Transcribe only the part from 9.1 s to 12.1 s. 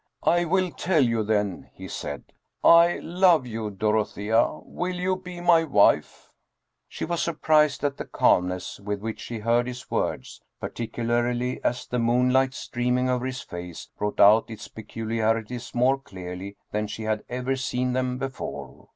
she heard his words, particularly as the